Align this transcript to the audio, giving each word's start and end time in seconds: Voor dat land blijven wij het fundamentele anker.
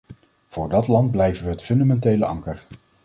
Voor 0.47 0.69
dat 0.69 0.87
land 0.87 1.11
blijven 1.11 1.43
wij 1.43 1.53
het 1.53 1.63
fundamentele 1.63 2.25
anker. 2.25 2.65